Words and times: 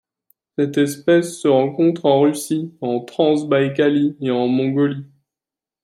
Cette 0.57 0.79
espèce 0.79 1.37
se 1.39 1.47
rencontre 1.47 2.07
en 2.07 2.21
Russie 2.21 2.73
en 2.81 3.01
Transbaïkalie 3.01 4.17
et 4.19 4.31
en 4.31 4.47
Mongolie. 4.47 5.05